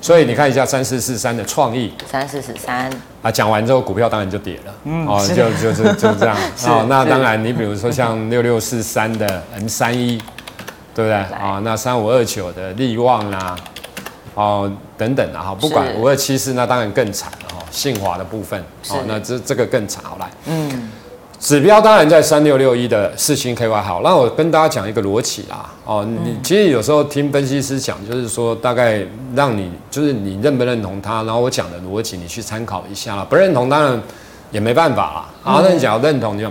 [0.00, 2.88] 所以你看一下三四四三的创意，三四四三
[3.20, 6.36] 啊，讲完之后股票当然就跌了，嗯，哦，就就就就这样
[6.68, 6.86] 哦。
[6.88, 10.16] 那当然你比如说像 六六四三的 M 三一，
[10.94, 11.60] 对不对啊？
[11.64, 13.56] 那三五二九的利旺啦。
[14.34, 17.64] 哦，等等啊，哈，不管五二七四，那当然更惨了哈。
[17.72, 18.60] 信华的部分，
[18.90, 20.04] 哦，那这这个更惨。
[20.04, 20.90] 好来，嗯，
[21.40, 24.00] 指标当然在三六六一的四星 KY 好。
[24.04, 33.26] 那我跟大家讲一个逻辑啦，哦，你其实有时候听分析师讲，就是说大概让你就是你认不认同他，然后我讲的逻辑你去参考一下啦。
[33.28, 34.00] 不认同当然
[34.52, 35.52] 也没办法啦。
[35.52, 36.48] 啊，那你讲认同就。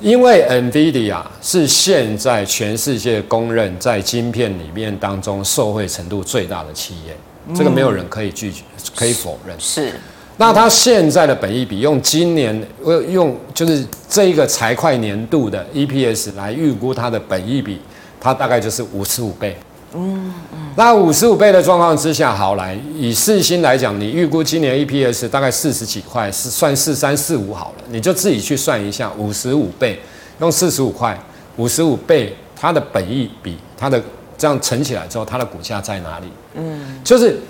[0.00, 7.16] 因为 NVIDIA 是现在全世界公认在晶片里面当中受惠程度最大的企业，嗯、
[7.54, 8.62] 这个没有人可以拒绝，
[8.94, 9.54] 可以否认。
[9.58, 9.92] 是，
[10.36, 12.66] 那它现在的本益比用今年
[13.08, 17.80] 用就是这一个财会年度的 EPS 来预估它的本益比，
[18.20, 19.56] 它大概就是五十五倍。
[19.96, 30.00] 嗯嗯，那五十五倍的状况之下，好来以四星来讲，你预估今年 EPS 大概四十几块，是算四三四五好了，你就自己去算一下，五十五倍
[30.40, 31.16] 用四十五块，
[31.58, 34.02] 五十五倍它的本益比，它的
[34.44, 36.26] 这样乘起来之后，它的股价在哪里？
[36.56, 37.40] 嗯，就是。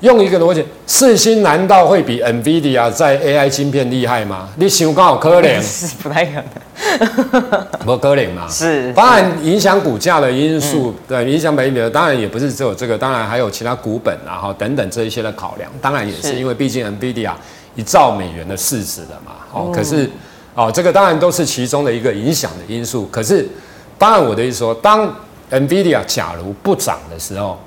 [0.00, 4.50] 用一个逻辑，四星难道会比 NVIDIA 在 AI 晶片厉害吗？
[4.56, 8.46] 你想刚好可能， 是不太可能， 不可能嘛？
[8.46, 17.32] 是，当然影响股价的因素，嗯、对，影响本益比的，当然也不是只有这个，当然还有其他股本然后等等这一些的考量，当然也是因为毕竟 NVIDIA
[17.74, 20.10] 一兆美元的市值了嘛，哦，可是
[20.54, 23.48] 哦，这个当然都是其中的一个影响的因素，可是
[23.96, 25.10] 当然我的意思说，当
[25.50, 27.58] NVIDIA 假如不涨的时候。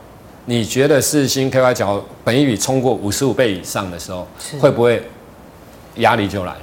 [0.45, 4.27] 你觉得四星 KY 角本益比冲过五十五倍以上的时候，
[4.59, 4.99] 会不会
[5.97, 6.61] 压力就来了？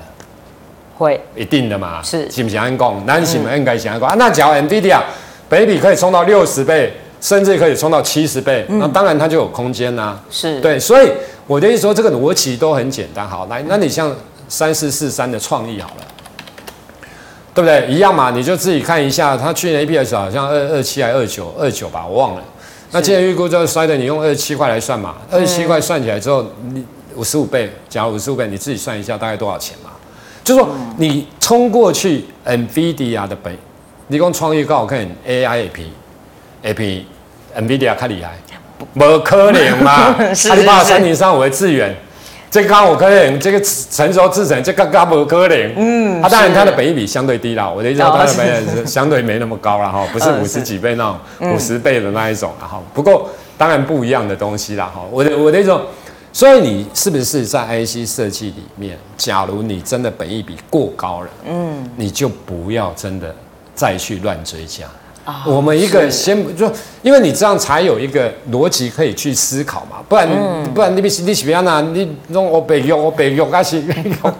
[0.96, 2.02] 会，一定的嘛。
[2.02, 3.06] 是，是不是安讲？
[3.06, 4.16] 那是不是应该想讲啊？
[4.18, 5.00] 那假如 NVIDIA
[5.48, 10.20] 本益比可以冲到六十倍，甚至可以冲到七十倍，那当然它就有空间啦。
[10.30, 11.08] 是对，所以
[11.46, 13.28] 我的意思说，这个逻辑都很简单。
[13.28, 14.12] 好，来，那你像
[14.48, 16.04] 三四四三的创意好了，
[17.56, 17.86] 对不对？
[17.88, 22.42] 一样嘛，你就自己看一下，它去年 EPS 好像二二七还二九二九吧，我忘了。
[22.90, 25.14] 那今年预估就是衰的，你用二十七块来算嘛？
[25.30, 29.88] 二十七块算起来之后，你五十五倍，假如五十五倍，你自己算一下大概多少钱嘛？
[30.44, 33.56] 就是说你冲过去，NVIDIA 的本，
[34.08, 35.70] 你讲创意高我看，AI
[36.62, 38.38] AP，AP，NVIDIA 较厉害，
[38.92, 40.14] 不可能嘛？
[40.50, 41.96] 阿里巴巴三零三五的智原。
[42.50, 45.74] 这个刚我可能这个成熟制成，这个刚不可能。
[45.76, 47.68] 嗯，它当然它的本益比相对低啦。
[47.68, 51.04] 我的意思说，它的本益比相对没那么高了哈，不是五十几倍那
[51.40, 52.80] 种五十倍的那一种了哈。
[52.94, 53.28] 不过
[53.58, 55.02] 当然不一样的东西啦哈。
[55.10, 55.86] 我的我的意思说，
[56.32, 63.34] 所以你是不是在 IC 设计里面，假如你真的本益比过高了，嗯，你就不要真的
[63.74, 64.86] 再去乱追加。
[65.44, 66.70] 我们一个先就，
[67.02, 70.28] 因为你这样才有一个逻辑可以去思考嘛，不然
[70.72, 74.32] 不然你比你比方哪，你弄我北用我北用还是， 你看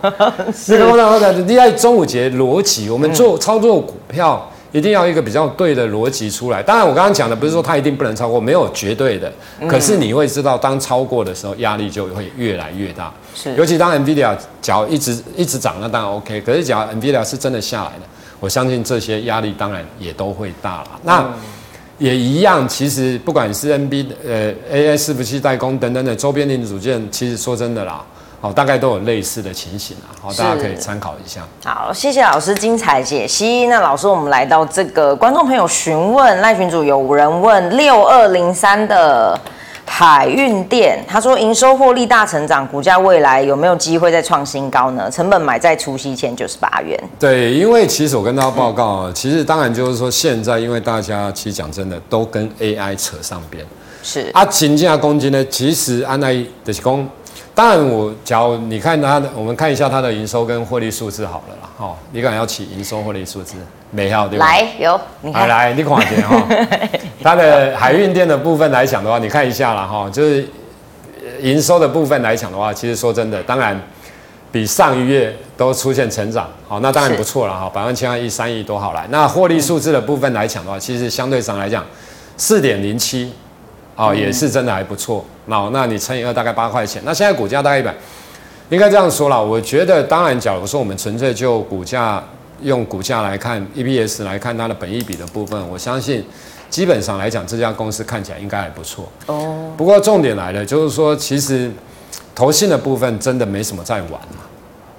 [0.88, 6.62] 我讲我讲，你要中午节逻辑，我们做操作股票一定要一个比较对的逻辑出来。
[6.62, 9.32] 当然我刚刚讲的不是说它一定不能超过，没有绝对的，
[9.68, 13.12] 可是你会知道当超过的时候压力就会越来越大。
[13.34, 18.06] 是，尤其当 NVIDIA 脚一直一直涨，那当然 OK，可是假如 NVIDIA 是真的下来的。
[18.40, 20.88] 我相信这些压力当然也都会大了。
[21.02, 21.24] 那
[21.98, 28.04] 也一样，其实不管是 NB 呃 AI 伺服器代工等等的周边零组件，其实说真的啦，
[28.40, 31.40] 好，大概都有类似的情形啊，好，大家可以参考一下。
[31.64, 33.66] 好，谢谢老师精彩解析。
[33.68, 39.38] 那老师，我们来到这个观众朋友询问赖群主有人问六二零三的。
[39.88, 45.10] 海运店，他说营收获利大成长，股价未来有没有机会再创新高呢？
[45.10, 46.98] 成本买在除夕前九十八元。
[47.18, 53.64] 对，因为其实我跟大家报告啊，嗯、其实当然就是说现在，因为大家其实讲真的都跟 AI 扯上边，
[54.02, 57.08] 是啊，金价公斤呢，其实按来就是讲，
[57.54, 61.70] 当然我假如你看它的，我们看一下它的营收跟获利数字好了啦。
[61.78, 63.54] 哦，你敢要起营收获利数字
[63.90, 64.46] 没有对吧？
[64.46, 66.46] 来有，你看来你看一下哈，
[67.26, 70.46] 它的海运店的部分来讲的话，你看一下了哈，就是
[71.40, 73.76] 营收的部分来讲的话，其实说真的，当然
[74.52, 79.08] 比上一月都出现成长，好，那当然不错了哈，百万千万亿三亿多好来。
[79.10, 81.84] 那获利数字的部分来讲的话，其实相对上来讲
[82.36, 83.32] 四点零七。
[83.96, 85.24] 哦，也是真的还不错。
[85.46, 87.02] 那那你乘以二，大概八块钱。
[87.04, 87.92] 那现在股价大概一百，
[88.68, 89.40] 应该这样说啦。
[89.40, 92.22] 我觉得，当然，假如说我们纯粹就股价
[92.62, 96.22] 用股价来看，EPS 来看它的本益比的部分，我相信
[96.68, 99.08] 基本上来讲，这家公司看起来应该还不错。
[99.26, 99.72] 哦。
[99.76, 101.70] 不过重点来了，就是说，其实
[102.34, 104.42] 投信的部分真的没什么在玩嘛。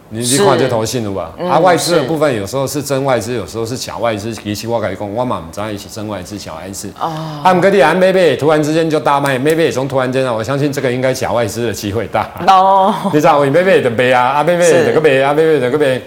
[0.09, 1.33] 你去看就投信了吧？
[1.37, 4.33] 嗯、啊，外资的部分有时候是真外资，有时候是假外资。
[4.33, 6.89] 其实我跟你讲，我嘛不在一起真外资、假外资。
[6.97, 7.41] 哦。
[7.43, 12.25] 他们各地啊，maybe 突然之间就大卖，maybe 也从突然间啊，我相信这个应该假外资的机会大。
[12.47, 12.95] 哦。
[13.13, 16.01] 你知道我 maybe 的卖啊，啊 maybe 的个卖啊，maybe 的个卖，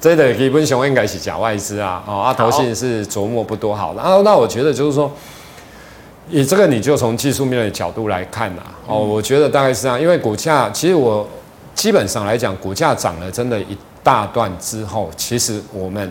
[0.00, 2.02] 这个基本上应该是假外资啊。
[2.06, 4.02] 哦，啊，投信是琢磨不多好的。
[4.02, 5.10] 然后那我觉得就是说，
[6.30, 8.62] 以这个你就从技术面的角度来看呐。
[8.86, 11.26] 哦，我觉得大概是这样，因为股价其实我。
[11.76, 16.10] 基本上来讲，股价涨了真的一大段之后，其实我们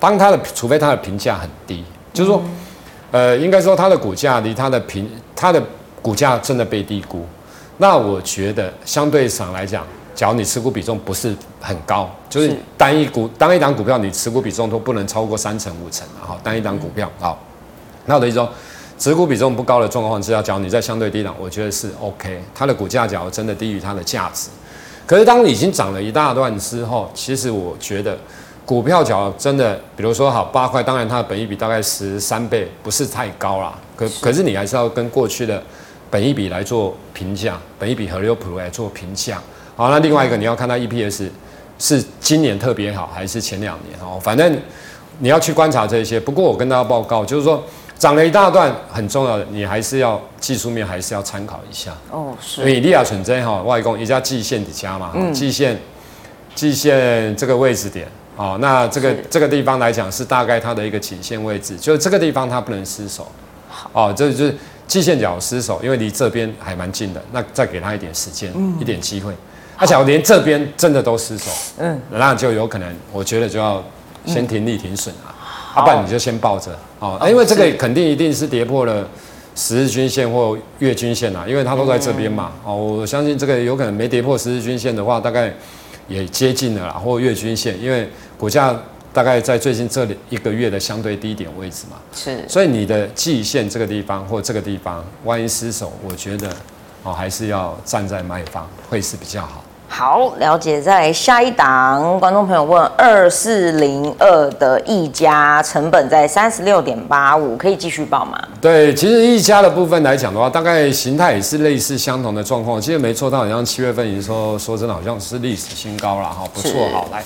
[0.00, 2.42] 当它的，除非它的评价很低，就是说，
[3.12, 5.62] 呃，应该说它的股价离它的评，它的
[6.02, 7.24] 股价真的被低估。
[7.78, 17.38] 那我觉得相对上来讲，假如你持股比重不是很高，就是单一股单一档股票，你持股比重都不能超过三成五成啊，好，单一档股票好。
[18.06, 18.48] 那我的意思说，
[18.98, 22.40] 持股比重不高的状况之下，假如你在相对低档，我觉得是 OK。
[22.54, 24.50] 它的股价假如真的低于它的价值。
[25.06, 28.16] 可是当你已经涨了一大段之后，其实我觉得
[28.64, 33.74] 股票角真的，比如说好八块，当然它的本益比大概十三倍，不是太高啦。
[33.96, 35.62] 可可是你还是要跟过去的
[36.10, 39.42] 本益比来做评价，本益比和六普来做评价。
[39.76, 41.28] 好，那另外一个你要看它 EPS
[41.78, 44.56] 是今年特别好还是前两年哦，反正
[45.18, 46.18] 你要去观察这些。
[46.18, 47.62] 不过我跟大家报告，就是说。
[47.96, 52.34] 涨了一大段，很重要的，你还是要技术面还是要参考一下哦。
[52.40, 55.78] 是，所以利亚纯真哈，外公也叫季线底加嘛，嗯，季线，
[56.56, 58.06] 季线这个位置点
[58.36, 63.28] 哦，那这个是这个地方来讲是大概它的一个颈线位置，就是这个地方它不能失守。
[63.68, 69.32] 好哦，这就是季线角失守，因为离这边还蛮近的，那再给他一点时间，嗯、一点机会。
[69.76, 73.82] 而且我连这边真的都失守，嗯，那就有可能，我觉得就要
[74.24, 75.28] 先停利停损啊。
[75.28, 75.34] 嗯
[75.76, 76.70] 要不然你就先抱着
[77.00, 79.04] 哦，因为这个肯定一定是跌破了
[79.56, 82.52] 十日均线或月均线啊，因为它都在这边嘛。
[82.64, 85.52] 哦，我相信这个有可能没跌破十日均线的话，大概
[86.06, 88.72] 也接近了啦，或月均线，因为股价
[89.14, 91.96] 大概在最近这里一个月的相对低点位置嘛。
[92.14, 92.44] 是。
[92.46, 96.48] 所以你的季线这个地方或这个地方，万一失守，我觉得
[97.04, 99.64] 哦还是要站在卖方会是比较好。
[99.86, 100.80] 好，了解。
[100.82, 108.36] 在下一档，观众朋友问：二四零二的溢价成本在三十六点八五，可以继续报吗？
[108.60, 112.80] 对，其实溢价的部分来讲的话，大概形态也是类似相同的状况。
[112.80, 116.70] 其实没错，它好像七月份营收说真的好像是历史新高了哈，不错。
[116.72, 117.22] 是好，来，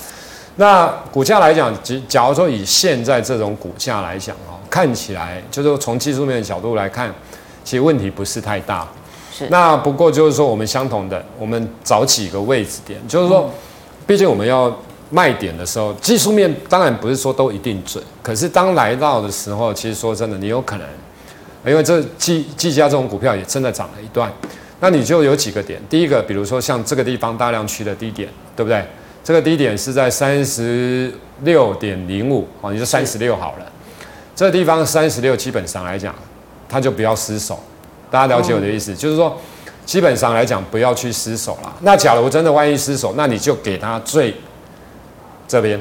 [0.59, 1.73] 那股价来讲，
[2.09, 7.09] 假如说以现在这种股价来讲哈，看起来就是从技术面的角度来看，
[7.63, 8.85] 其实问题不是太大。
[9.33, 13.49] 是那不过就是说，我们相同的，我们找几个位置点，就是说，
[14.05, 14.69] 毕竟我们要
[15.09, 20.85] 卖点的时候，技术面当然不是说都一定准，可是当来到的时候，其实说真的，你有可能，
[21.65, 24.29] 因为这技技嘉这种股票也真的涨了一段，
[24.81, 28.83] 那你就有几个点，第一个，比如说像这个地方大量区的低点，对不对？
[29.29, 33.71] 这个低点是在三十六点零五，哦，你就三十六好了，
[34.35, 36.15] 这个地方三十六基本上来讲，
[36.67, 37.59] 它就不要失守。
[38.09, 39.39] 大家了解我的意思，就是说，
[39.85, 41.71] 基本上来讲，不要去失守了。
[41.81, 44.33] 那假如真的万一失守，那你就给它最
[45.47, 45.79] 这边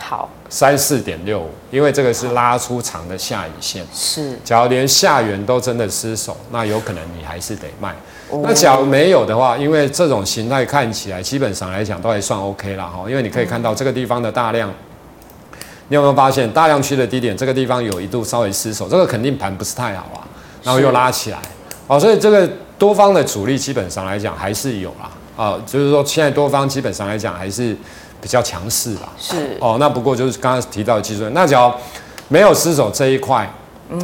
[0.00, 3.86] 好三四点六五，因为这个是拉出长的下影线。
[3.92, 7.94] 是，假如连下缘都真的失守，那有可能你还是得卖。
[8.42, 13.04] 那假如没有的话，因为这种形态看起来基本上来讲都还算 OK 了哈。
[13.08, 14.70] 因为你可以看到这个地方的大量，
[15.88, 20.20] 你有没有发现大量区的低点这个地方有一度稍微失守，这个肯定盘不是太好啊，
[20.62, 21.38] 然后又拉起来。
[21.86, 27.74] 哦，所以这个多方的主力基本上来讲还是有啦，啊，就是说现在多方基本上来讲还是
[28.20, 29.08] 比较强势啦。
[29.18, 29.56] 是。
[29.58, 31.74] 哦，那不过就是刚刚提到的技术，那只要
[32.28, 33.50] 没有失守这一块，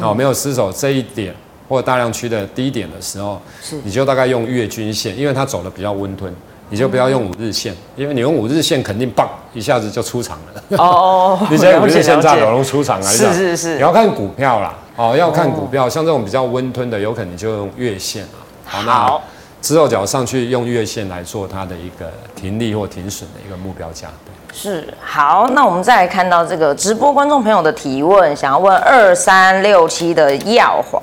[0.01, 1.31] 哦，没有失守这一点
[1.67, 6.33] 或者大量区的低点的时候，是，你就大概用月均线，因为它走的比较温吞，
[6.69, 10.63] 你就不要用五日线，因为你用五日线肯定棒一下子就出场了。
[10.77, 11.39] 哦。
[11.49, 13.75] 你现在五日线炸走龙出场啊，是是是。
[13.75, 14.73] 你要看股票啦。
[14.95, 18.39] 哦，要看股票，像这种比较温吞的，有可能就用月线啊。
[18.65, 19.21] 好，那
[19.61, 24.07] 之后，脚上去用月线来做它的一个停利或停损的一个目标价。
[24.53, 31.01] 是好，那我们再来看到这个直播观众朋友的提问，想要问二三六七的耀华。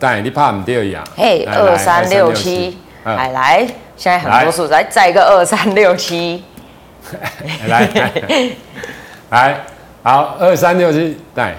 [0.00, 1.04] 对，你怕唔掉呀？
[1.14, 3.66] 嘿，二三六七，来来，
[3.98, 6.42] 现在很多数，来再一个二三六七，
[7.68, 8.12] 来来
[9.28, 9.60] 来，
[10.02, 11.54] 好，二三六七，对，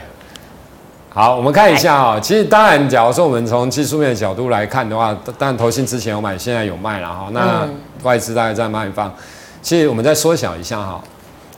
[1.13, 2.19] 好，我们看一下哈。
[2.19, 7.27] 其实当然，假如说我们从技术面的角度来看的话，当然投信之前有买，现在有卖了哈。
[7.31, 7.69] 那
[8.01, 9.13] 外资大概在卖方。
[9.61, 10.99] 其实我们再缩小一下哈，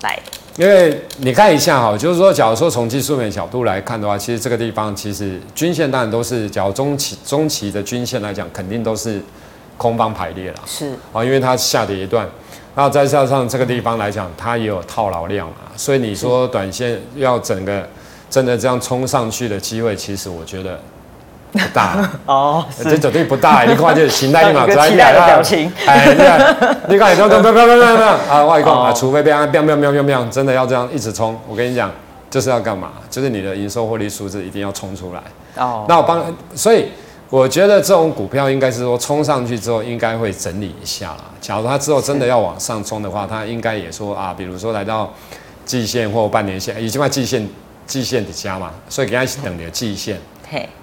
[0.02, 0.20] 来，
[0.56, 9.20] 因为你看一下哈，就是说，假如说从技术面角度来看的话，其实这个地方其实均线当然都是，假如中期中期的均线来讲，肯定都是
[9.78, 10.94] 空方排列了，是。
[11.12, 12.30] 啊，因为它下跌一段，
[12.76, 17.88] 那再加上这个地方来讲，它也有套牢量啊，所以你说短线要整个
[18.30, 20.80] 真的这样冲上去的机会，其实我觉得。
[21.54, 23.64] 不大 哦，这绝对不大。
[23.70, 25.72] 你看这形态立马出来， 期待的表情。
[25.86, 26.56] 哎，你看，
[26.90, 28.44] 你看，你看，不不不不不不啊！
[28.46, 31.40] 外公啊，除非这样，变变变变变，真的要这样一直冲。
[31.48, 31.92] 我跟你讲，
[32.30, 32.90] 就是要干嘛？
[33.10, 35.22] 就是你的营收获利数字一定要冲出来。
[35.64, 35.86] 哦。
[35.88, 36.26] 那我帮，
[36.56, 36.88] 所以
[37.30, 41.26] 我觉得这种股票应该是说冲上去之后，应该会整理一下啦。
[41.40, 45.14] 假如它之后真的要往上冲的话，它应该也说啊，比如说来到
[45.66, 47.48] 季线或半年线，已经把季线
[47.86, 50.18] 季线底下嘛，所以给它等你的季线。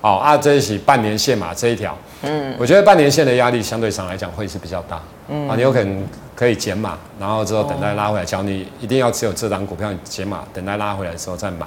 [0.01, 11.67] 哦啊，这一起半年线嘛，这一条，嗯，我觉得半年线的压力相对上来讲会是比较大，嗯，啊，你有可能可以减码，然后之后等待拉回来，假如你一定要持有这档股票，你减码，等待拉回来的时候再买。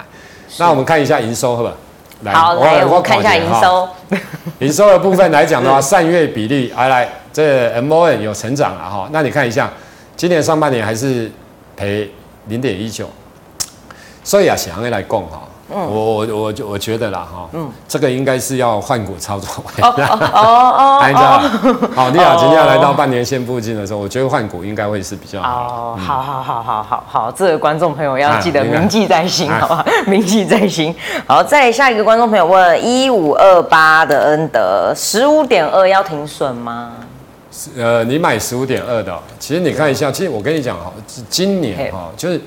[0.57, 1.73] 那我们看一下营收，好吧？
[2.21, 3.89] 来，好，来，我看一下营收。
[4.59, 9.09] 营收的部分来讲的话，上月比例，来来，这 M O N 有成长了哈。
[9.11, 9.69] 那你看一下，
[10.15, 11.29] 今年上半年还是
[11.75, 12.09] 赔
[12.47, 13.09] 零点一九，
[14.23, 15.41] 所以啊，想要来供哈。
[15.74, 19.63] 我我我就我觉得啦哈，嗯，这个应该是要换股操作。
[19.82, 21.39] 哦哦哦， 你知道
[21.95, 25.49] 好，你好，今天来到半年线附近的时候，我觉得换股应该会是比较好。
[25.49, 29.86] 哦，好好好好好好，这个观众朋友要记得铭记在心，好不好？
[30.07, 30.93] 铭记在心。
[31.28, 36.91] 好，再下一个观众朋友问：一五二八的恩德十五点二要停损吗？
[37.78, 40.91] 呃，你买十五点二的，其实你看一下，其实我跟你讲哈，
[41.30, 42.41] 今年哈就是。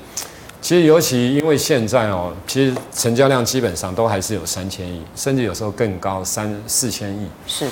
[0.67, 7.25] 其实，尤其因为现在哦，其实成交量基本上都还是有三千亿，甚至有时候更高，三四千亿。
[7.47, 7.65] 是，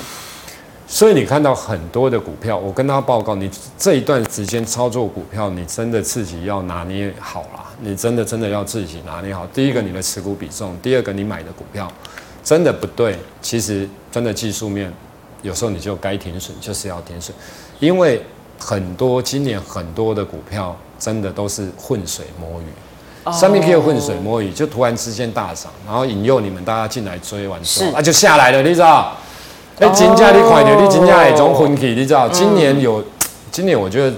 [0.88, 9.46] 所以你看到很多的股票，我跟他报告，你这一段时间操作股票，你真的自己要拿捏好了，你真的真的要自己拿捏好。
[9.52, 11.92] 第一个，你的持股比重；第二个，你买的股票
[12.42, 14.90] 真的不对，其实真的技术面，
[15.42, 17.36] 有时候你就该停损，就是要停损，
[17.78, 18.22] 因为
[18.58, 20.74] 很多今年很多的股票。
[20.98, 22.64] 真的都是浑水摸鱼，
[23.32, 29.12] 上面可以有浑水摸鱼，就突然之间大涨，然后引诱你们大家进来追完之后，啊就下来了，你知道？
[29.78, 32.28] 哎，金价你快点，你金价也种昏气，你知道？
[32.28, 33.04] 今年有，
[33.50, 34.16] 今年我觉得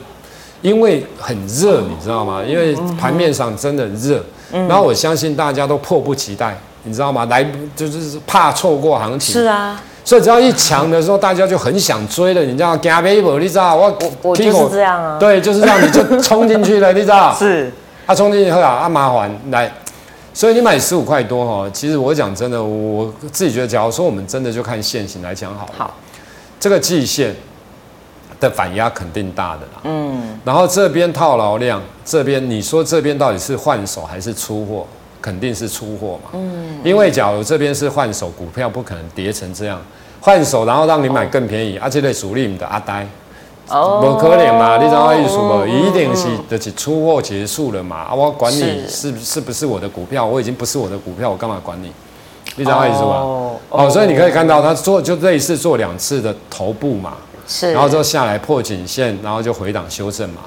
[0.62, 2.42] 因为很热，你知道吗？
[2.46, 7.24] 因为盘面上真的热，然后我相信大家都迫不及待，你知道吗？
[7.28, 7.44] 来
[7.74, 9.32] 就是怕错过行情。
[9.32, 9.80] 是啊。
[10.04, 12.80] 所以只要一强的时候，大家就很想追了，你知道吗？
[12.80, 13.38] 加倍不？
[13.38, 15.18] 你知道我我我就是这样啊。
[15.18, 17.72] 对，就是这样，你就冲进去了，你知道 是。
[18.08, 19.70] 他冲进去后啊，啊麻烦来，
[20.32, 21.70] 所以你买十五块多哈。
[21.74, 25.72] 其实我讲真的，我自己觉得，假如说我们真的就看线型来讲好了。
[25.76, 25.94] 好。
[26.58, 27.36] 这个季线
[28.40, 29.82] 的反压肯定大的啦。
[29.84, 30.40] 嗯。
[30.42, 34.86] 然后这边套牢量，这边你说这边到底是换手还是出货？
[35.20, 36.30] 肯定是出货嘛。
[36.32, 36.78] 嗯。
[36.82, 39.78] 因为假如这边是换手，股票不可能跌成这样。
[40.18, 43.06] 换手，然后让你买更便宜，而且对主力你的阿呆，
[43.70, 44.78] 哦，不可能嘛？
[44.78, 45.66] 你知道我意思不？
[45.66, 47.96] 一定是就是出货结束了嘛？
[47.96, 51.92] 啊，我管你是是不是我的股票，我已经不是我的股票，我干嘛管你？
[52.56, 53.22] 你知道我意思吧？
[53.70, 57.14] 哦，所以你可以看到他做就类似做两次的头部嘛，
[57.46, 60.42] 是，然后就下来破颈线，然后就回档修正嘛。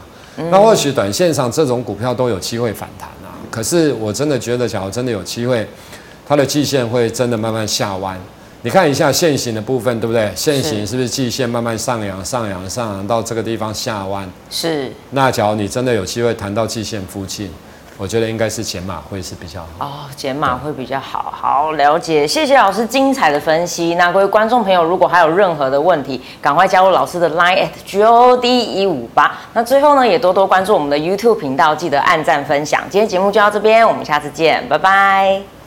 [0.49, 3.31] 那或许短线上这种股票都有机会反弹啊。
[3.49, 5.67] 可是我真的觉得，假如真的有机会，
[6.27, 8.19] 它的季线会真的慢慢下弯。
[8.63, 10.31] 你看一下线形的部分，对不对？
[10.35, 14.29] 线形是不是季线慢慢上扬、上扬、上扬到这个地方下弯？
[14.51, 14.91] 是。
[15.09, 17.51] 那假如你真的有机会弹到季线附近，
[17.97, 19.85] 我觉得应该是减码会是比较好。
[19.85, 21.33] 哦，减码会比较好。
[21.35, 22.27] 好，了解。
[22.27, 23.95] 谢谢老师精彩的分析。
[23.95, 29.39] 那各位观众朋友，如果还有任何的问题，赶快加入老师的 Line at GOD 一五八。
[29.53, 32.83] 那最后呢，也多多关注我们的 YouTube 频道，记得按赞分享。
[32.91, 35.60] 今天节目就到这边，我们下次见，拜拜。